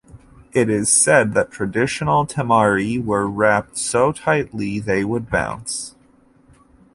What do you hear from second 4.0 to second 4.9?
tightly